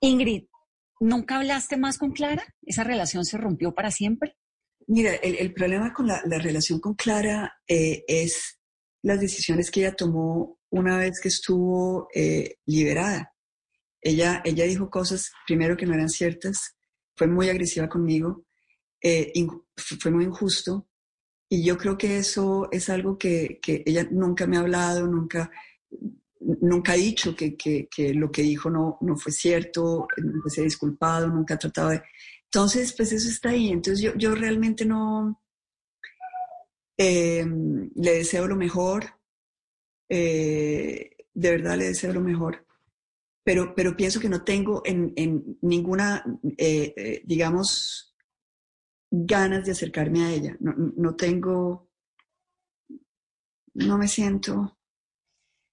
Ingrid, 0.00 0.44
¿nunca 0.98 1.36
hablaste 1.36 1.76
más 1.76 1.98
con 1.98 2.12
Clara? 2.12 2.44
¿Esa 2.62 2.84
relación 2.84 3.24
se 3.24 3.36
rompió 3.36 3.74
para 3.74 3.90
siempre? 3.90 4.36
Mira, 4.86 5.14
el, 5.14 5.52
problema 5.52 5.92
con 5.92 6.06
la, 6.06 6.20
relación 6.22 6.80
con 6.80 6.94
Clara 6.94 7.60
eh, 7.68 8.04
es 8.08 8.58
las 9.02 9.20
decisiones 9.20 9.70
que 9.70 9.80
ella 9.80 9.94
tomó 9.94 10.58
una 10.70 10.98
vez 10.98 11.20
que 11.20 11.28
estuvo 11.28 12.08
eh, 12.14 12.56
liberada. 12.66 13.32
Ella, 14.00 14.40
ella 14.44 14.64
dijo 14.64 14.90
cosas, 14.90 15.30
primero, 15.46 15.76
que 15.76 15.86
no 15.86 15.94
eran 15.94 16.08
ciertas, 16.08 16.76
fue 17.14 17.26
muy 17.26 17.48
agresiva 17.48 17.88
conmigo, 17.88 18.44
eh, 19.02 19.32
fue 19.76 20.10
muy 20.10 20.24
injusto, 20.24 20.88
y 21.48 21.64
yo 21.64 21.76
creo 21.76 21.98
que 21.98 22.16
eso 22.16 22.68
es 22.72 22.88
algo 22.88 23.18
que, 23.18 23.58
que 23.60 23.82
ella 23.84 24.06
nunca 24.10 24.46
me 24.46 24.56
ha 24.56 24.60
hablado, 24.60 25.06
nunca, 25.06 25.50
nunca 26.40 26.92
ha 26.92 26.96
dicho 26.96 27.34
que, 27.36 27.56
que, 27.56 27.88
que, 27.94 28.14
lo 28.14 28.30
que 28.30 28.42
dijo 28.42 28.70
no, 28.70 28.98
no 29.00 29.16
fue 29.16 29.32
cierto, 29.32 30.08
nunca 30.16 30.50
se 30.50 30.62
ha 30.62 30.64
disculpado, 30.64 31.28
nunca 31.28 31.54
ha 31.54 31.58
tratado 31.58 31.90
de... 31.90 32.02
Entonces, 32.44 32.92
pues 32.96 33.12
eso 33.12 33.28
está 33.28 33.50
ahí. 33.50 33.70
Entonces 33.70 34.02
yo, 34.02 34.14
yo 34.16 34.34
realmente 34.34 34.84
no... 34.84 35.40
Eh, 36.98 37.46
le 37.94 38.12
deseo 38.12 38.46
lo 38.46 38.56
mejor, 38.56 39.06
eh, 40.06 41.16
de 41.32 41.50
verdad 41.50 41.78
le 41.78 41.86
deseo 41.86 42.12
lo 42.12 42.20
mejor, 42.20 42.66
pero, 43.42 43.74
pero 43.74 43.96
pienso 43.96 44.20
que 44.20 44.28
no 44.28 44.44
tengo 44.44 44.82
en, 44.84 45.14
en 45.16 45.58
ninguna, 45.62 46.22
eh, 46.58 47.22
digamos, 47.24 48.10
ganas 49.10 49.64
de 49.64 49.72
acercarme 49.72 50.24
a 50.24 50.32
ella. 50.32 50.56
No, 50.60 51.16
tengo, 51.16 51.88
no 53.74 53.98
me 53.98 54.08
siento. 54.08 54.78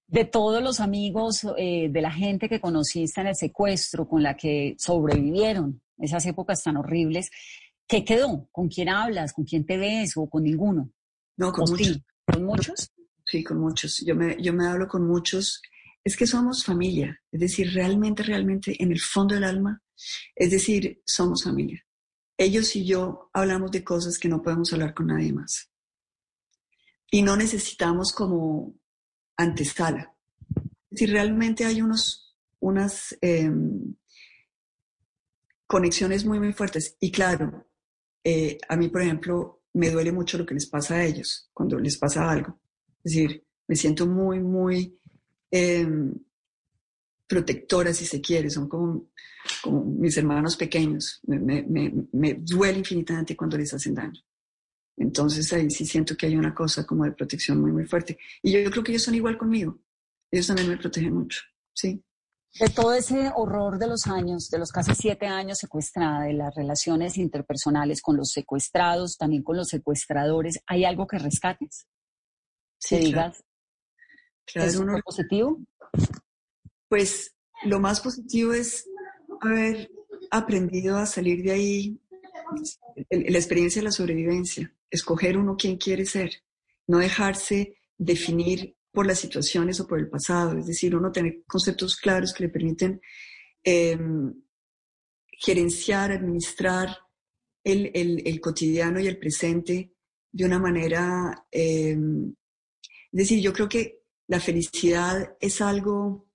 De 0.08 0.24
todos 0.24 0.62
los 0.62 0.80
amigos, 0.80 1.46
eh, 1.56 1.88
de 1.90 2.02
la 2.02 2.10
gente 2.10 2.48
que 2.48 2.60
conociste 2.60 3.20
en 3.20 3.28
el 3.28 3.36
secuestro, 3.36 4.08
con 4.08 4.22
la 4.22 4.36
que 4.36 4.74
sobrevivieron 4.78 5.80
esas 5.98 6.26
épocas 6.26 6.62
tan 6.62 6.76
horribles, 6.76 7.30
¿qué 7.86 8.04
quedó? 8.04 8.48
¿Con 8.50 8.68
quién 8.68 8.88
hablas? 8.88 9.32
¿Con 9.32 9.44
quién 9.44 9.64
te 9.64 9.76
ves? 9.76 10.16
¿O 10.16 10.28
con 10.28 10.42
ninguno? 10.42 10.90
No, 11.36 11.52
con 11.52 11.70
muchos. 11.70 12.00
¿Con 12.24 12.44
muchos? 12.44 12.90
Sí, 13.24 13.44
con 13.44 13.60
muchos. 13.60 14.02
Yo 14.04 14.16
me, 14.16 14.36
yo 14.42 14.52
me 14.52 14.66
hablo 14.66 14.88
con 14.88 15.06
muchos. 15.06 15.62
Es 16.02 16.16
que 16.16 16.26
somos 16.26 16.64
familia. 16.64 17.20
Es 17.30 17.40
decir, 17.40 17.72
realmente, 17.72 18.22
realmente, 18.22 18.82
en 18.82 18.90
el 18.90 19.00
fondo 19.00 19.34
del 19.34 19.44
alma, 19.44 19.80
es 20.34 20.50
decir, 20.50 21.00
somos 21.04 21.44
familia 21.44 21.84
ellos 22.38 22.76
y 22.76 22.86
yo 22.86 23.30
hablamos 23.32 23.72
de 23.72 23.84
cosas 23.84 24.16
que 24.16 24.28
no 24.28 24.40
podemos 24.40 24.72
hablar 24.72 24.94
con 24.94 25.08
nadie 25.08 25.32
más. 25.32 25.70
Y 27.10 27.22
no 27.22 27.36
necesitamos 27.36 28.12
como 28.12 28.74
antesala. 29.38 30.14
Si 30.92 31.06
realmente 31.06 31.64
hay 31.64 31.80
unos, 31.80 32.36
unas 32.60 33.16
em, 33.22 33.94
conexiones 35.66 36.26
muy, 36.26 36.38
muy 36.38 36.52
fuertes. 36.52 36.96
Y 37.00 37.10
claro, 37.10 37.66
eh, 38.22 38.58
a 38.68 38.76
mí, 38.76 38.88
por 38.88 39.02
ejemplo, 39.02 39.62
me 39.74 39.90
duele 39.90 40.12
mucho 40.12 40.36
lo 40.36 40.44
que 40.44 40.54
les 40.54 40.66
pasa 40.66 40.96
a 40.96 41.04
ellos 41.04 41.48
cuando 41.54 41.78
les 41.78 41.96
pasa 41.96 42.28
algo. 42.28 42.58
Es 43.04 43.12
decir, 43.12 43.44
me 43.68 43.76
siento 43.76 44.06
muy, 44.06 44.40
muy 44.40 44.98
em, 45.50 46.12
protectora, 47.26 47.92
si 47.92 48.06
se 48.06 48.20
quiere, 48.20 48.50
son 48.50 48.68
como, 48.68 49.10
como 49.62 49.84
mis 49.84 50.16
hermanos 50.16 50.56
pequeños. 50.56 51.20
Me, 51.26 51.38
me, 52.12 52.34
duele 52.34 52.78
infinitamente 52.78 53.36
cuando 53.36 53.56
les 53.56 53.72
hacen 53.72 53.94
daño. 53.94 54.20
Entonces 54.98 55.52
ahí 55.52 55.70
sí 55.70 55.86
siento 55.86 56.16
que 56.16 56.26
hay 56.26 56.36
una 56.36 56.54
cosa 56.54 56.84
como 56.84 57.04
de 57.04 57.12
protección 57.12 57.60
muy, 57.60 57.72
muy 57.72 57.84
fuerte. 57.84 58.18
Y 58.42 58.52
yo, 58.52 58.70
creo 58.70 58.82
que 58.82 58.92
ellos 58.92 59.04
son 59.04 59.14
igual 59.14 59.38
conmigo. 59.38 59.78
Ellos 60.30 60.46
también 60.46 60.68
me 60.68 60.76
protegen 60.76 61.14
mucho, 61.14 61.40
sí. 61.72 62.02
De 62.58 62.68
todo 62.68 62.94
ese 62.94 63.30
horror 63.34 63.78
de 63.78 63.86
los 63.86 64.06
años, 64.06 64.48
de 64.50 64.58
los 64.58 64.72
casi 64.72 64.94
siete 64.94 65.26
años 65.26 65.58
secuestrada, 65.58 66.24
de 66.24 66.32
las 66.32 66.54
relaciones 66.54 67.16
interpersonales 67.16 68.02
con 68.02 68.16
los 68.16 68.32
secuestrados, 68.32 69.16
también 69.16 69.42
con 69.42 69.56
los 69.56 69.68
secuestradores, 69.68 70.58
¿hay 70.66 70.84
algo 70.84 71.06
que 71.06 71.18
rescates? 71.18 71.86
Sí, 72.78 72.98
digas, 72.98 73.44
¿es 74.54 74.76
un 74.76 75.00
positivo? 75.02 75.60
Pues 76.88 77.34
lo 77.64 77.80
más 77.80 78.00
positivo 78.00 78.52
es 78.52 78.88
haber 79.40 79.90
aprendido 80.30 80.96
a 80.96 81.06
salir 81.06 81.42
de 81.42 81.52
ahí, 81.52 82.00
la 83.10 83.38
experiencia 83.38 83.80
de 83.80 83.86
la 83.86 83.92
sobrevivencia, 83.92 84.74
escoger 84.90 85.36
uno 85.36 85.56
quien 85.56 85.76
quiere 85.76 86.04
ser, 86.04 86.42
no 86.86 86.98
dejarse 86.98 87.76
definir 87.96 88.76
por 88.92 89.06
las 89.06 89.18
situaciones 89.18 89.80
o 89.80 89.86
por 89.86 89.98
el 89.98 90.08
pasado, 90.08 90.58
es 90.58 90.66
decir, 90.66 90.96
uno 90.96 91.12
tener 91.12 91.42
conceptos 91.46 91.96
claros 91.96 92.32
que 92.32 92.44
le 92.44 92.48
permiten 92.48 93.00
em, 93.62 94.34
gerenciar, 95.30 96.10
administrar 96.10 96.96
el, 97.64 98.40
cotidiano 98.40 98.98
y 98.98 99.06
el 99.06 99.18
presente 99.18 99.92
de 100.32 100.44
una 100.44 100.58
manera, 100.58 101.46
em, 101.50 102.34
es 103.12 103.18
decir, 103.18 103.40
yo 103.40 103.52
creo 103.52 103.68
que 103.68 104.00
la 104.26 104.40
felicidad 104.40 105.36
es 105.40 105.60
algo 105.60 106.27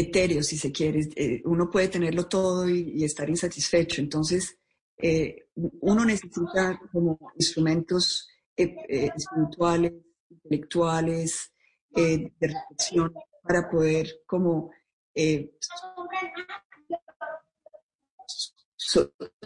etéreo, 0.00 0.42
si 0.42 0.56
se 0.56 0.72
quiere. 0.72 1.08
Eh, 1.16 1.42
uno 1.44 1.70
puede 1.70 1.88
tenerlo 1.88 2.26
todo 2.26 2.68
y, 2.68 3.02
estar 3.04 3.28
insatisfecho. 3.28 4.00
Entonces, 4.00 4.58
eh, 4.98 5.48
uno 5.54 6.04
necesita 6.04 6.80
como 6.92 7.18
instrumentos 7.36 8.28
eh, 8.56 9.10
espirituales, 9.16 9.92
intelectuales, 10.30 11.52
de 11.90 12.30
reflexión 12.38 13.14
para 13.42 13.70
poder 13.70 14.20
como 14.26 14.70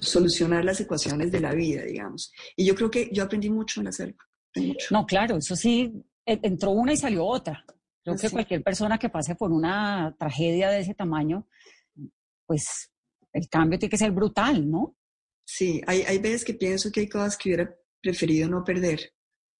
solucionar 0.00 0.64
las 0.64 0.80
ecuaciones 0.80 1.30
de 1.30 1.38
la 1.38 1.54
vida, 1.54 1.82
digamos. 1.82 2.32
Y 2.56 2.64
yo 2.64 2.74
creo 2.74 2.90
que 2.90 3.08
yo 3.12 3.22
aprendí 3.22 3.48
mucho 3.50 3.80
en 3.80 3.86
hacerlo. 3.86 4.16
No, 4.90 5.06
claro, 5.06 5.36
eso 5.36 5.54
sí, 5.54 5.92
entró 6.26 6.72
una 6.72 6.92
y 6.92 6.96
salió 6.96 7.24
otra. 7.24 7.64
Creo 8.02 8.16
que 8.16 8.30
cualquier 8.30 8.62
persona 8.62 8.98
que 8.98 9.10
pase 9.10 9.34
por 9.34 9.52
una 9.52 10.16
tragedia 10.18 10.70
de 10.70 10.80
ese 10.80 10.94
tamaño, 10.94 11.46
pues 12.46 12.90
el 13.32 13.48
cambio 13.48 13.78
tiene 13.78 13.90
que 13.90 13.98
ser 13.98 14.10
brutal, 14.10 14.70
¿no? 14.70 14.96
Sí, 15.44 15.82
hay, 15.86 16.02
hay 16.02 16.18
veces 16.18 16.44
que 16.44 16.54
pienso 16.54 16.90
que 16.90 17.00
hay 17.00 17.08
cosas 17.08 17.36
que 17.36 17.50
hubiera 17.50 17.74
preferido 18.00 18.48
no 18.48 18.64
perder. 18.64 19.12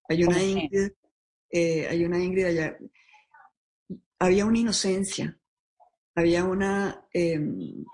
Hay 0.08 0.24
una 0.24 0.42
Ingrid, 0.42 0.92
eh, 1.50 1.86
hay 1.88 2.04
una 2.04 2.18
Ingrid 2.18 2.46
allá. 2.46 2.78
Había 4.18 4.44
una 4.46 4.58
inocencia, 4.58 5.38
había 6.14 6.44
una, 6.44 7.06
em, 7.12 7.84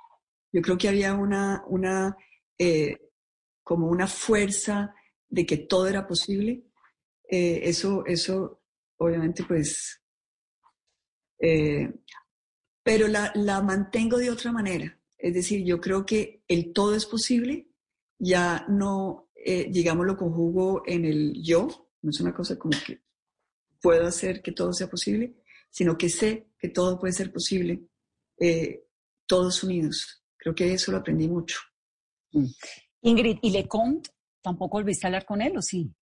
yo 0.53 0.63
creo 0.63 0.79
que 0.79 0.89
había 0.89 1.15
una, 1.15 1.63
una 1.67 2.17
eh, 2.59 2.97
como 3.63 3.89
una 3.89 4.07
fuerza 4.07 4.95
de 5.29 5.45
que 5.45 5.59
todo 5.59 5.89
era 5.89 6.07
posible. 6.07 6.65
Eh, 7.29 7.61
eso, 7.65 8.05
eso, 8.07 8.63
obviamente, 8.99 9.45
pues 9.45 10.03
eh, 11.39 11.93
pero 12.83 13.09
la, 13.09 13.33
la, 13.35 13.61
mantengo 13.63 14.19
de 14.19 14.31
otra 14.31 14.53
manera. 14.53 14.99
Es 15.19 15.35
decir, 15.35 15.65
yo 15.65 15.81
creo 15.81 16.07
que 16.07 16.43
el 16.47 16.73
todo 16.73 16.95
es 16.95 17.07
posible, 17.07 17.69
ya 18.19 18.65
no, 18.69 19.31
eh, 19.35 19.69
digamos, 19.71 20.07
lo 20.07 20.17
conjugo 20.17 20.83
en 20.87 21.05
el 21.05 21.43
yo, 21.43 21.91
no 22.03 22.11
es 22.11 22.21
una 22.21 22.35
cosa 22.35 22.59
como 22.59 22.77
que 22.87 23.01
puedo 23.81 24.07
hacer 24.07 24.43
que 24.43 24.53
todo 24.53 24.73
sea 24.73 24.89
posible, 24.89 25.37
sino 25.71 25.97
que 25.97 26.09
sé 26.09 26.49
que 26.59 26.69
todo 26.69 26.99
puede 26.99 27.13
ser 27.13 27.33
posible, 27.33 27.83
eh, 28.39 28.85
todos 29.27 29.63
unidos. 29.63 30.25
Creo 30.37 30.55
que 30.55 30.73
eso 30.73 30.93
lo 30.93 30.99
aprendí 30.99 31.29
mucho. 31.29 31.59
Mm. 32.33 32.47
Ingrid, 33.03 33.39
¿y 33.43 33.51
Lecomte? 33.51 34.11
¿Tampoco 34.43 34.79
volviste 34.79 35.07
a 35.07 35.09
hablar 35.09 35.25
con 35.25 35.43
él 35.43 35.57
o 35.57 35.63
sí? 35.63 35.93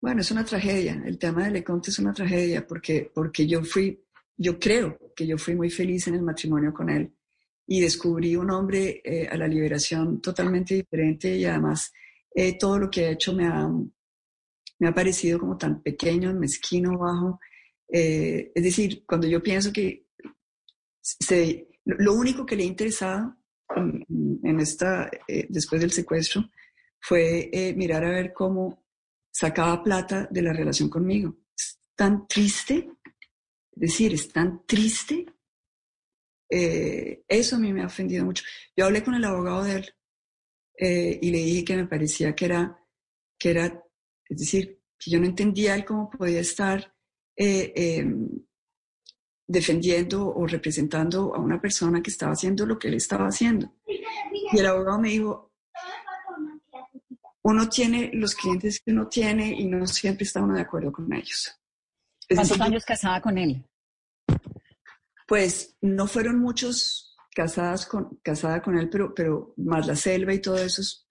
Bueno, 0.00 0.20
es 0.20 0.30
una 0.30 0.44
tragedia. 0.44 1.02
El 1.04 1.18
tema 1.18 1.44
de 1.44 1.50
Lecomte 1.50 1.90
es 1.90 1.98
una 1.98 2.12
tragedia 2.12 2.66
porque, 2.66 3.10
porque 3.14 3.46
yo 3.46 3.62
fui 3.64 4.05
yo 4.36 4.58
creo 4.58 4.98
que 5.14 5.26
yo 5.26 5.38
fui 5.38 5.54
muy 5.54 5.70
feliz 5.70 6.06
en 6.08 6.14
el 6.14 6.22
matrimonio 6.22 6.72
con 6.72 6.90
él 6.90 7.12
y 7.66 7.80
descubrí 7.80 8.36
un 8.36 8.50
hombre 8.50 9.00
eh, 9.04 9.26
a 9.28 9.36
la 9.36 9.48
liberación 9.48 10.20
totalmente 10.20 10.74
diferente 10.74 11.36
y 11.36 11.44
además 11.44 11.92
eh, 12.34 12.56
todo 12.58 12.78
lo 12.78 12.90
que 12.90 13.06
ha 13.06 13.10
hecho 13.10 13.32
me 13.32 13.46
ha, 13.46 13.68
me 14.78 14.88
ha 14.88 14.94
parecido 14.94 15.40
como 15.40 15.56
tan 15.56 15.82
pequeño, 15.82 16.32
mezquino, 16.34 16.98
bajo. 16.98 17.40
Eh, 17.88 18.52
es 18.54 18.62
decir, 18.62 19.04
cuando 19.06 19.26
yo 19.26 19.42
pienso 19.42 19.72
que 19.72 20.06
se, 21.00 21.68
lo 21.84 22.12
único 22.12 22.44
que 22.44 22.56
le 22.56 22.62
ha 22.64 22.66
interesado 22.66 23.36
en, 23.74 24.60
esta, 24.60 25.10
después 25.48 25.80
del 25.80 25.90
secuestro 25.90 26.48
fue 27.00 27.50
mirar 27.76 28.04
a 28.04 28.10
ver 28.10 28.32
cómo 28.32 28.84
sacaba 29.30 29.82
plata 29.82 30.28
de 30.30 30.42
la 30.42 30.52
relación 30.52 30.88
conmigo. 30.88 31.36
Es 31.56 31.78
tan 31.94 32.28
triste 32.28 32.95
decir, 33.76 34.12
es 34.14 34.32
tan 34.32 34.66
triste. 34.66 35.26
Eh, 36.50 37.24
eso 37.28 37.56
a 37.56 37.58
mí 37.58 37.72
me 37.72 37.82
ha 37.82 37.86
ofendido 37.86 38.24
mucho. 38.24 38.44
Yo 38.76 38.86
hablé 38.86 39.04
con 39.04 39.14
el 39.14 39.24
abogado 39.24 39.64
de 39.64 39.74
él 39.74 39.94
eh, 40.78 41.18
y 41.22 41.30
le 41.30 41.38
dije 41.38 41.64
que 41.64 41.76
me 41.76 41.86
parecía 41.86 42.34
que 42.34 42.46
era, 42.46 42.80
que 43.38 43.50
era, 43.50 43.84
es 44.28 44.38
decir, 44.38 44.80
que 44.98 45.10
yo 45.10 45.20
no 45.20 45.26
entendía 45.26 45.74
él 45.74 45.84
cómo 45.84 46.10
podía 46.10 46.40
estar 46.40 46.94
eh, 47.36 47.72
em, 47.76 48.28
defendiendo 49.46 50.26
o 50.28 50.46
representando 50.46 51.34
a 51.34 51.38
una 51.38 51.60
persona 51.60 52.02
que 52.02 52.10
estaba 52.10 52.32
haciendo 52.32 52.66
lo 52.66 52.78
que 52.78 52.88
él 52.88 52.94
estaba 52.94 53.26
haciendo. 53.26 53.74
Y 53.86 54.58
el 54.58 54.66
abogado 54.66 54.98
me 55.00 55.10
dijo, 55.10 55.52
uno 57.42 57.68
tiene 57.68 58.10
los 58.14 58.34
clientes 58.34 58.80
que 58.80 58.90
uno 58.90 59.06
tiene 59.08 59.52
y 59.52 59.66
no 59.66 59.86
siempre 59.86 60.24
está 60.24 60.42
uno 60.42 60.54
de 60.54 60.62
acuerdo 60.62 60.92
con 60.92 61.12
ellos. 61.12 61.60
¿Cuántos 62.28 62.60
años 62.60 62.84
casada 62.84 63.20
con 63.20 63.38
él? 63.38 63.64
Pues 65.26 65.76
no 65.80 66.06
fueron 66.06 66.38
muchos 66.38 67.16
casadas 67.34 67.86
con, 67.86 68.18
casada 68.22 68.62
con 68.62 68.78
él, 68.78 68.88
pero, 68.88 69.14
pero 69.14 69.54
más 69.56 69.86
la 69.86 69.96
selva 69.96 70.32
y 70.32 70.40
todo 70.40 70.58
eso, 70.58 70.80
es, 70.80 71.06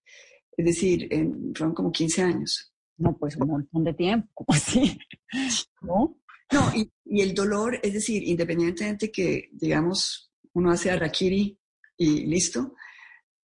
decir, 0.58 1.08
fueron 1.56 1.76
como 1.76 1.92
15 1.92 2.22
años. 2.24 2.74
No, 2.98 3.16
pues 3.18 3.36
un 3.36 3.48
montón 3.48 3.84
de 3.84 3.94
tiempo, 3.94 4.30
¿cómo 4.34 4.56
así? 4.56 4.98
¿No? 5.82 6.18
No, 6.52 6.76
y, 6.76 6.90
y, 7.06 7.22
el 7.22 7.34
dolor, 7.34 7.80
es 7.82 7.94
decir, 7.94 8.24
independientemente 8.24 9.12
que, 9.12 9.50
digamos, 9.52 10.32
uno 10.54 10.72
hace 10.72 10.92
arakiri 10.92 11.58
y 11.98 12.26
listo, 12.26 12.76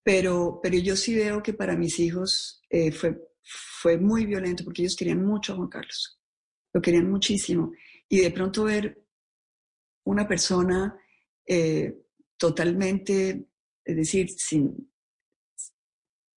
pero, 0.03 0.59
pero 0.61 0.77
yo 0.77 0.95
sí 0.95 1.15
veo 1.15 1.43
que 1.43 1.53
para 1.53 1.75
mis 1.75 1.99
hijos 1.99 2.61
eh, 2.69 2.91
fue, 2.91 3.19
fue 3.43 3.97
muy 3.97 4.25
violento 4.25 4.63
porque 4.63 4.83
ellos 4.83 4.95
querían 4.95 5.23
mucho 5.25 5.53
a 5.53 5.55
Juan 5.57 5.69
Carlos, 5.69 6.19
lo 6.73 6.81
querían 6.81 7.09
muchísimo. 7.09 7.71
Y 8.07 8.19
de 8.19 8.31
pronto 8.31 8.65
ver 8.65 9.03
una 10.05 10.27
persona 10.27 10.97
eh, 11.45 11.95
totalmente, 12.37 13.45
es 13.83 13.95
decir, 13.95 14.29
sin, 14.29 14.91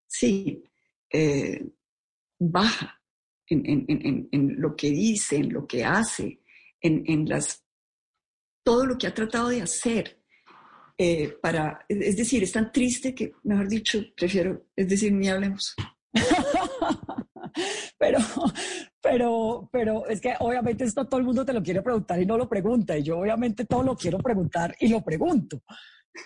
sí, 0.08 0.64
eh, 1.10 1.66
baja 2.40 3.02
en, 3.48 3.66
en, 3.66 3.86
en, 3.88 4.30
en, 4.32 4.62
lo 4.62 4.76
que 4.76 4.90
dice, 4.90 5.38
en 5.38 5.54
lo 5.54 5.66
que 5.68 5.84
hace, 5.84 6.42
en, 6.82 7.30
las, 7.30 7.64
todo 8.64 8.86
lo 8.86 8.98
que 8.98 9.08
ha 9.08 9.14
tratado 9.14 9.50
de 9.50 9.62
hacer 9.62 10.22
eh, 10.98 11.30
para, 11.42 11.86
es 11.88 12.18
decir, 12.18 12.44
es 12.44 12.52
tan 12.52 12.72
triste 12.72 13.16
que, 13.16 13.34
mejor 13.44 13.68
dicho, 13.68 14.00
prefiero, 14.16 14.68
es 14.76 14.88
decir, 14.88 15.12
ni 15.12 15.30
hablemos. 15.30 15.76
pero, 17.98 18.20
pero, 19.24 19.70
pero 19.72 20.08
es 20.08 20.20
que 20.20 20.34
obviamente 20.40 20.84
esto 20.84 21.06
todo 21.08 21.20
el 21.20 21.26
mundo 21.26 21.46
te 21.46 21.54
lo 21.54 21.64
quiere 21.64 21.82
preguntar 21.82 22.22
y 22.22 22.26
no 22.26 22.38
lo 22.38 22.50
pregunta, 22.50 22.98
y 22.98 23.04
yo 23.04 23.20
obviamente 23.20 23.66
todo 23.66 23.84
lo 23.84 23.96
quiero 23.96 24.18
preguntar 24.18 24.76
y 24.80 24.90
lo 24.90 25.02
pregunto. 25.02 25.62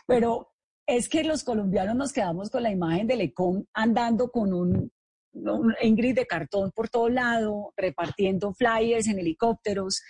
Pero 0.08 0.54
es 0.88 1.08
que 1.08 1.24
los 1.24 1.44
colombianos 1.44 1.96
nos 1.96 2.12
quedamos 2.12 2.50
con 2.50 2.64
la 2.64 2.72
imagen 2.72 3.06
de 3.06 3.16
Lecón 3.16 3.68
andando 3.74 4.32
con 4.32 4.52
un, 4.52 4.92
un 5.34 5.76
Ingrid 5.82 6.16
de 6.16 6.26
cartón 6.26 6.72
por 6.74 6.90
todo 6.90 7.10
lado, 7.10 7.72
repartiendo 7.78 8.54
flyers 8.54 9.08
en 9.08 9.20
helicópteros, 9.20 10.02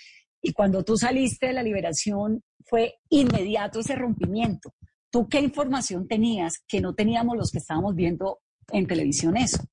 y 0.42 0.54
cuando 0.54 0.84
tú 0.84 0.96
saliste 0.96 1.48
de 1.48 1.54
la 1.54 1.64
liberación 1.64 2.42
fue 2.66 2.96
inmediato 3.10 3.82
ese 3.82 3.96
rompimiento. 3.96 4.74
¿Tú 5.12 5.28
qué 5.28 5.42
información 5.42 6.08
tenías 6.08 6.64
que 6.68 6.80
no 6.80 6.94
teníamos 6.94 7.36
los 7.36 7.52
que 7.52 7.58
estábamos 7.58 7.96
viendo 7.96 8.40
en 8.72 8.88
televisión 8.88 9.36
eso? 9.36 9.64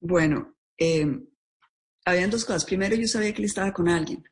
Bueno, 0.00 0.54
eh, 0.78 1.06
habían 2.10 2.30
dos 2.30 2.44
cosas. 2.44 2.64
Primero, 2.64 2.96
yo 2.96 3.06
sabía 3.06 3.32
que 3.32 3.42
él 3.42 3.46
estaba 3.46 3.72
con 3.72 3.88
alguien, 3.88 4.24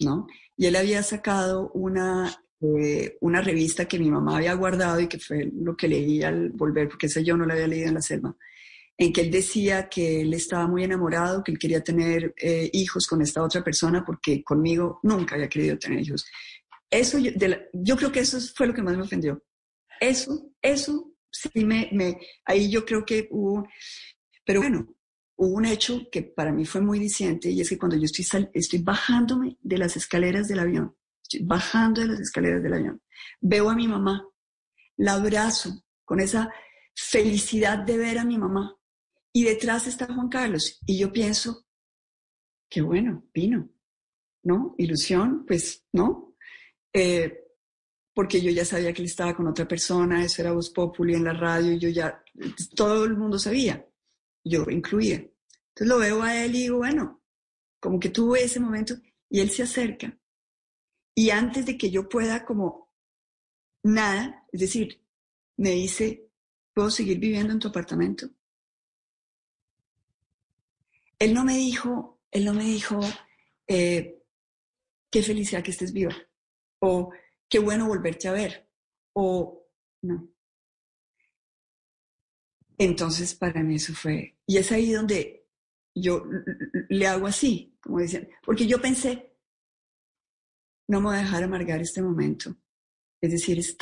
¿no? 0.00 0.26
Y 0.56 0.66
él 0.66 0.76
había 0.76 1.02
sacado 1.02 1.70
una, 1.72 2.34
eh, 2.60 3.16
una 3.20 3.40
revista 3.40 3.86
que 3.86 3.98
mi 3.98 4.10
mamá 4.10 4.36
había 4.36 4.54
guardado 4.54 5.00
y 5.00 5.08
que 5.08 5.18
fue 5.18 5.50
lo 5.52 5.76
que 5.76 5.88
leí 5.88 6.22
al 6.22 6.50
volver, 6.50 6.88
porque 6.88 7.06
esa 7.06 7.20
yo 7.20 7.36
no 7.36 7.46
la 7.46 7.54
había 7.54 7.68
leído 7.68 7.88
en 7.88 7.94
la 7.94 8.02
selva 8.02 8.36
en 8.98 9.12
que 9.12 9.22
él 9.22 9.30
decía 9.30 9.88
que 9.88 10.20
él 10.20 10.34
estaba 10.34 10.66
muy 10.66 10.84
enamorado, 10.84 11.42
que 11.42 11.52
él 11.52 11.58
quería 11.58 11.82
tener 11.82 12.34
eh, 12.36 12.70
hijos 12.72 13.06
con 13.06 13.22
esta 13.22 13.42
otra 13.42 13.62
persona 13.64 14.04
porque 14.04 14.42
conmigo 14.44 15.00
nunca 15.02 15.34
había 15.34 15.48
querido 15.48 15.78
tener 15.78 16.00
hijos. 16.00 16.24
Eso, 16.90 17.18
yo, 17.18 17.30
yo 17.72 17.96
creo 17.96 18.12
que 18.12 18.20
eso 18.20 18.38
fue 18.54 18.66
lo 18.66 18.74
que 18.74 18.82
más 18.82 18.96
me 18.96 19.02
ofendió. 19.02 19.42
Eso, 19.98 20.52
eso, 20.60 21.14
sí 21.30 21.64
me, 21.64 21.88
me, 21.92 22.18
ahí 22.44 22.70
yo 22.70 22.84
creo 22.84 23.04
que 23.04 23.28
hubo, 23.30 23.66
pero 24.44 24.60
bueno, 24.60 24.94
hubo 25.42 25.56
un 25.56 25.64
hecho 25.64 26.08
que 26.10 26.22
para 26.22 26.52
mí 26.52 26.64
fue 26.64 26.80
muy 26.80 27.00
diciente 27.00 27.50
y 27.50 27.60
es 27.60 27.68
que 27.68 27.76
cuando 27.76 27.96
yo 27.96 28.04
estoy, 28.04 28.78
bajándome 28.78 29.58
de 29.60 29.76
las 29.76 29.96
escaleras 29.96 30.46
del 30.46 30.60
avión, 30.60 30.96
estoy 31.20 31.44
bajando 31.44 32.00
de 32.00 32.06
las 32.06 32.20
escaleras 32.20 32.62
del 32.62 32.74
avión, 32.74 33.02
veo 33.40 33.68
a 33.68 33.74
mi 33.74 33.88
mamá, 33.88 34.24
la 34.96 35.14
abrazo 35.14 35.82
con 36.04 36.20
esa 36.20 36.48
felicidad 36.94 37.78
de 37.78 37.98
ver 37.98 38.18
a 38.20 38.24
mi 38.24 38.38
mamá 38.38 38.76
y 39.32 39.42
detrás 39.42 39.88
está 39.88 40.06
Juan 40.06 40.28
Carlos. 40.28 40.78
Y 40.86 40.96
yo 40.96 41.10
pienso, 41.10 41.66
qué 42.70 42.80
bueno, 42.80 43.24
vino, 43.34 43.68
¿no? 44.44 44.76
Ilusión, 44.78 45.44
pues, 45.44 45.84
¿no? 45.92 46.36
Eh, 46.92 47.36
porque 48.14 48.40
yo 48.40 48.52
ya 48.52 48.64
sabía 48.64 48.92
que 48.92 49.02
él 49.02 49.08
estaba 49.08 49.34
con 49.34 49.48
otra 49.48 49.66
persona, 49.66 50.24
eso 50.24 50.40
era 50.40 50.52
Voz 50.52 50.70
Populi 50.70 51.14
en 51.14 51.24
la 51.24 51.32
radio, 51.32 51.76
yo 51.76 51.88
ya, 51.88 52.22
todo 52.76 53.04
el 53.06 53.16
mundo 53.16 53.40
sabía, 53.40 53.84
yo 54.44 54.66
incluía. 54.70 55.26
Entonces 55.74 55.88
lo 55.88 55.98
veo 55.98 56.22
a 56.22 56.44
él 56.44 56.54
y 56.54 56.62
digo, 56.62 56.78
bueno, 56.78 57.22
como 57.80 57.98
que 57.98 58.10
tuve 58.10 58.44
ese 58.44 58.60
momento, 58.60 58.94
y 59.30 59.40
él 59.40 59.50
se 59.50 59.62
acerca. 59.62 60.18
Y 61.14 61.30
antes 61.30 61.64
de 61.64 61.78
que 61.78 61.90
yo 61.90 62.08
pueda 62.08 62.44
como 62.44 62.92
nada, 63.82 64.46
es 64.52 64.60
decir, 64.60 65.02
me 65.56 65.70
dice, 65.70 66.28
¿puedo 66.74 66.90
seguir 66.90 67.18
viviendo 67.18 67.52
en 67.52 67.58
tu 67.58 67.68
apartamento? 67.68 68.28
Él 71.18 71.32
no 71.32 71.44
me 71.44 71.56
dijo, 71.56 72.20
él 72.30 72.44
no 72.44 72.52
me 72.52 72.64
dijo, 72.64 73.00
eh, 73.66 74.22
qué 75.10 75.22
felicidad 75.22 75.62
que 75.62 75.70
estés 75.70 75.92
viva, 75.92 76.14
o 76.80 77.12
qué 77.48 77.58
bueno 77.58 77.86
volverte 77.86 78.28
a 78.28 78.32
ver, 78.32 78.68
o 79.14 79.66
no. 80.02 80.28
Entonces, 82.76 83.34
para 83.34 83.62
mí 83.62 83.76
eso 83.76 83.94
fue, 83.94 84.36
y 84.46 84.58
es 84.58 84.70
ahí 84.72 84.92
donde 84.92 85.41
yo 85.94 86.24
le 86.88 87.06
hago 87.06 87.26
así, 87.26 87.76
como 87.80 87.98
decían, 87.98 88.28
porque 88.44 88.66
yo 88.66 88.80
pensé, 88.80 89.36
no 90.88 91.00
me 91.00 91.08
voy 91.08 91.16
a 91.16 91.22
dejar 91.22 91.42
amargar 91.42 91.80
este 91.80 92.02
momento. 92.02 92.56
Es 93.20 93.32
decir, 93.32 93.58
es 93.58 93.76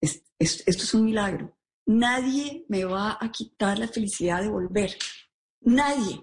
esto 0.00 0.82
es 0.84 0.94
un 0.94 1.04
milagro. 1.04 1.56
Nadie 1.86 2.64
me 2.68 2.84
va 2.84 3.18
a 3.20 3.30
quitar 3.30 3.78
la 3.78 3.88
felicidad 3.88 4.42
de 4.42 4.48
volver. 4.48 4.96
Nadie. 5.60 6.22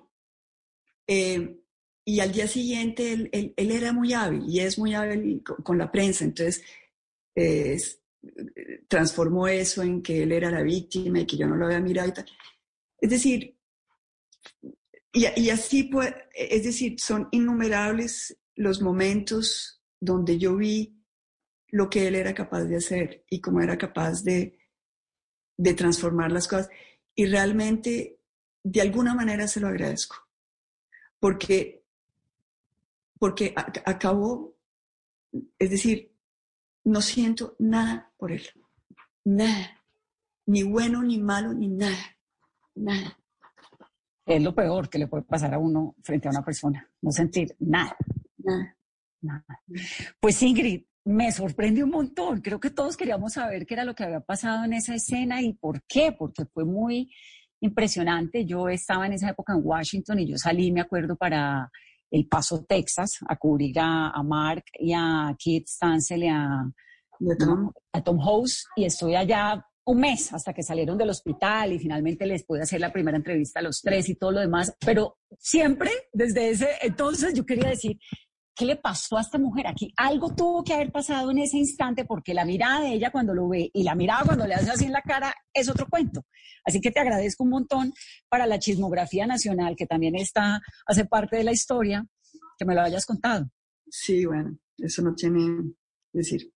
Eh, 1.07 1.59
y 2.05 2.19
al 2.19 2.31
día 2.31 2.47
siguiente 2.47 3.13
él, 3.13 3.53
él, 3.55 3.71
era 3.71 3.93
muy 3.93 4.13
hábil 4.13 4.43
y 4.47 4.59
es 4.59 4.77
muy 4.79 4.93
hábil 4.93 5.43
con, 5.43 5.77
la 5.77 5.91
prensa, 5.91 6.23
entonces 6.23 6.63
transformó 8.87 9.47
eso 9.47 9.81
en 9.83 10.01
que 10.01 10.23
él 10.23 10.31
era 10.31 10.51
la 10.51 10.61
víctima 10.61 11.19
y 11.19 11.25
que 11.25 11.37
yo 11.37 11.47
no 11.47 11.55
lo 11.55 11.65
había 11.65 11.79
mirado 11.79 12.09
y 12.09 12.13
tal. 12.13 12.25
Es 12.99 13.09
decir, 13.09 13.57
y, 15.11 15.27
y 15.35 15.49
así 15.49 15.83
pues, 15.83 16.13
es 16.33 16.63
decir, 16.63 16.99
son 16.99 17.27
innumerables 17.31 18.37
los 18.55 18.81
momentos 18.81 19.81
donde 19.99 20.37
yo 20.37 20.55
vi 20.55 20.95
lo 21.71 21.89
que 21.89 22.07
él 22.07 22.15
era 22.15 22.33
capaz 22.33 22.63
de 22.63 22.77
hacer 22.77 23.25
y 23.29 23.41
cómo 23.41 23.61
era 23.61 23.77
capaz 23.77 24.23
de, 24.23 24.57
de 25.57 25.73
transformar 25.73 26.31
las 26.31 26.47
cosas. 26.47 26.69
Y 27.15 27.25
realmente, 27.25 28.19
de 28.63 28.81
alguna 28.81 29.13
manera 29.13 29.47
se 29.47 29.59
lo 29.59 29.67
agradezco 29.67 30.15
porque, 31.19 31.83
porque 33.19 33.53
acabó, 33.85 34.55
es 35.57 35.69
decir, 35.69 36.13
no 36.85 37.01
siento 37.01 37.55
nada 37.59 38.11
por 38.17 38.31
él, 38.31 38.43
nada, 39.25 39.83
ni 40.45 40.63
bueno, 40.63 41.03
ni 41.03 41.19
malo, 41.19 41.53
ni 41.53 41.67
nada, 41.67 42.17
nada. 42.73 43.18
Es 44.29 44.43
lo 44.43 44.53
peor 44.53 44.89
que 44.89 44.99
le 44.99 45.07
puede 45.07 45.23
pasar 45.23 45.53
a 45.53 45.59
uno 45.59 45.95
frente 46.03 46.27
a 46.27 46.31
una 46.31 46.43
persona, 46.43 46.87
no 47.01 47.11
sentir 47.11 47.55
nada. 47.59 47.95
Nada. 48.37 48.75
Nada. 49.21 49.61
Pues 50.19 50.41
Ingrid, 50.43 50.83
me 51.05 51.31
sorprende 51.31 51.83
un 51.83 51.89
montón. 51.89 52.39
Creo 52.39 52.59
que 52.59 52.69
todos 52.69 52.95
queríamos 52.95 53.33
saber 53.33 53.65
qué 53.65 53.73
era 53.73 53.83
lo 53.83 53.95
que 53.95 54.03
había 54.03 54.21
pasado 54.21 54.63
en 54.63 54.73
esa 54.73 54.95
escena 54.95 55.41
y 55.41 55.53
por 55.53 55.81
qué, 55.83 56.15
porque 56.17 56.45
fue 56.45 56.63
muy, 56.63 57.11
impresionante. 57.61 58.45
Yo 58.45 58.69
estaba 58.69 59.05
en 59.05 59.13
esa 59.13 59.29
época 59.29 59.53
en 59.53 59.61
Washington 59.63 60.19
y 60.19 60.27
yo 60.27 60.37
salí, 60.37 60.71
me 60.71 60.81
acuerdo, 60.81 61.15
para 61.15 61.69
El 62.09 62.27
Paso, 62.27 62.63
Texas, 62.67 63.19
a 63.27 63.35
cubrir 63.35 63.77
a, 63.79 64.21
Mark 64.23 64.63
y 64.73 64.93
a 64.93 65.35
Keith 65.37 65.67
Stansel 65.67 66.23
y 66.23 66.27
a, 66.27 66.71
Tom? 67.37 67.71
a 67.91 68.01
Tom 68.01 68.19
House 68.19 68.65
y 68.75 68.85
estoy 68.85 69.15
allá 69.15 69.65
un 69.89 69.99
mes 69.99 70.31
hasta 70.33 70.53
que 70.53 70.61
salieron 70.61 70.97
del 70.97 71.09
hospital 71.09 71.73
y 71.73 71.79
finalmente 71.79 72.25
les 72.27 72.43
pude 72.43 72.61
hacer 72.61 72.79
la 72.79 72.93
primera 72.93 73.17
entrevista 73.17 73.59
a 73.59 73.63
los 73.63 73.81
tres 73.81 74.07
y 74.09 74.15
todo 74.15 74.31
lo 74.31 74.39
demás, 74.39 74.75
pero 74.79 75.17
siempre 75.39 75.89
desde 76.13 76.51
ese 76.51 76.67
entonces 76.81 77.33
yo 77.33 77.43
quería 77.43 77.69
decir, 77.69 77.97
¿qué 78.55 78.65
le 78.65 78.75
pasó 78.75 79.17
a 79.17 79.21
esta 79.21 79.39
mujer 79.39 79.65
aquí? 79.65 79.91
Algo 79.97 80.35
tuvo 80.35 80.63
que 80.63 80.73
haber 80.73 80.91
pasado 80.91 81.31
en 81.31 81.39
ese 81.39 81.57
instante 81.57 82.05
porque 82.05 82.35
la 82.35 82.45
mirada 82.45 82.81
de 82.81 82.93
ella 82.93 83.09
cuando 83.09 83.33
lo 83.33 83.49
ve 83.49 83.71
y 83.73 83.81
la 83.83 83.95
mirada 83.95 84.25
cuando 84.25 84.45
le 84.45 84.53
hace 84.53 84.69
así 84.69 84.85
en 84.85 84.91
la 84.91 85.01
cara 85.01 85.33
es 85.53 85.67
otro 85.69 85.87
cuento. 85.89 86.23
Así 86.63 86.79
que 86.81 86.91
te 86.91 86.99
agradezco 86.99 87.43
un 87.43 87.49
montón 87.49 87.91
para 88.29 88.45
la 88.45 88.59
chismografía 88.59 89.25
nacional, 89.25 89.75
que 89.75 89.87
también 89.87 90.15
está, 90.15 90.61
hace 90.85 91.05
parte 91.05 91.37
de 91.37 91.45
la 91.45 91.51
historia, 91.51 92.05
que 92.59 92.65
me 92.65 92.75
lo 92.75 92.81
hayas 92.81 93.07
contado. 93.07 93.49
Sí, 93.89 94.25
bueno, 94.25 94.55
eso 94.77 95.01
no 95.01 95.15
tiene, 95.15 95.73
decir. 96.13 96.51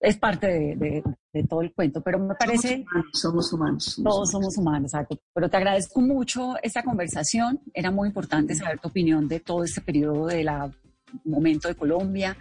Es, 0.00 0.16
parte 0.16 0.46
de, 0.46 1.02
todo 1.48 1.60
el 1.62 1.72
cuento, 1.72 2.00
pero 2.02 2.18
me 2.18 2.34
parece... 2.34 2.84
Somos 3.12 3.52
humanos. 3.52 4.00
todos 4.02 4.30
somos 4.30 4.56
humanos, 4.56 4.92
exacto. 4.92 5.18
Pero 5.34 5.48
te 5.48 5.56
agradezco 5.56 6.00
mucho 6.00 6.54
esta 6.62 6.82
conversación. 6.82 7.60
Era 7.74 7.90
muy 7.90 8.08
importante 8.08 8.54
saber 8.54 8.78
tu 8.78 8.88
opinión 8.88 9.28
de 9.28 9.40
todo 9.40 9.64
este 9.64 9.80
periodo 9.80 10.26
de 10.26 10.44
la 10.44 10.70
momento 11.24 11.68
de 11.68 11.74
Colombia, 11.74 12.36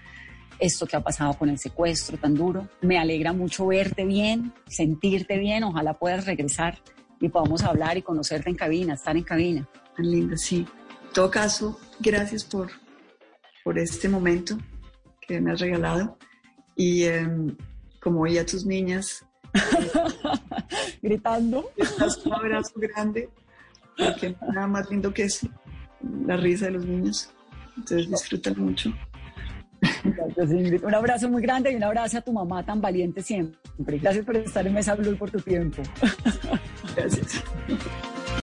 esto 0.60 0.86
que 0.86 0.96
ha 0.96 1.02
pasado 1.02 1.34
con 1.34 1.50
el 1.50 1.58
secuestro 1.58 2.18
tan 2.18 2.36
duro. 2.36 2.68
Me 2.82 2.98
alegra 2.98 3.34
mucho 3.34 3.68
verte 3.68 4.06
bien, 4.06 4.54
sentirte 4.68 5.38
bien. 5.38 5.64
Ojalá 5.64 5.94
puedas 5.96 6.26
regresar 6.26 6.80
y 7.20 7.30
podamos 7.30 7.64
hablar 7.64 7.98
y 7.98 8.02
conocerte 8.02 8.50
en 8.50 8.56
cabina, 8.56 8.94
estar 8.94 9.16
en 9.18 9.24
cabina. 9.24 9.68
Tan 9.96 10.10
linda, 10.10 10.38
sí. 10.38 10.66
En 11.08 11.14
todo 11.14 11.30
caso, 11.30 11.80
gracias 12.00 12.44
por, 12.44 12.70
por 13.64 13.78
este 13.78 14.10
momento 14.10 14.58
que 15.28 15.40
me 15.42 15.52
has 15.52 15.60
regalado. 15.60 16.18
Y 16.76 17.04
em, 17.04 17.56
como 18.00 18.22
oí 18.22 18.38
a 18.38 18.46
tus 18.46 18.66
niñas 18.66 19.26
gritando, 21.02 21.72
un 22.26 22.34
abrazo 22.34 22.74
grande, 22.76 23.30
porque 23.98 24.36
nada 24.54 24.68
más 24.68 24.90
lindo 24.90 25.14
que 25.14 25.24
es 25.24 25.48
la 26.26 26.38
risa 26.38 26.66
de 26.66 26.72
los 26.72 26.86
niños. 26.86 27.32
Entonces 27.78 28.10
disfrutan 28.10 28.56
mucho. 28.58 28.94
Un 30.84 30.94
abrazo 30.94 31.30
muy 31.30 31.42
grande 31.42 31.72
y 31.72 31.76
un 31.76 31.84
abrazo 31.84 32.18
a 32.18 32.22
tu 32.22 32.32
mamá 32.32 32.66
tan 32.66 32.82
valiente 32.82 33.22
siempre. 33.22 34.00
Gracias 34.00 34.26
por 34.26 34.36
estar 34.38 34.66
en 34.66 34.74
Mesa 34.74 34.96
Blue 34.96 35.18
por 35.18 35.32
tu 35.32 35.40
tiempo. 35.40 35.82